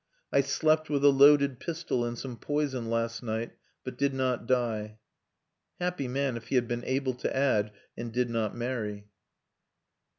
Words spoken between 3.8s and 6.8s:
but did not die," Happy man if he had